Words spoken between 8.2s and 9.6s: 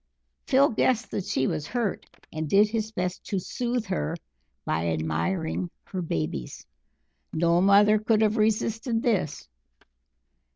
have resisted this.